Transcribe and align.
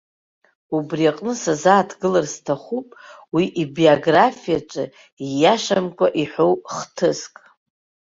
Ури 0.75 1.05
аҟнытә 1.11 1.39
сазааҭгылар 1.43 2.25
сҭахуп 2.33 2.87
уи 3.35 3.45
ибиографиаҿы 3.61 4.83
ииашамкәа 5.27 6.07
иҳәоу 6.21 6.53
хҭыск. 6.75 7.35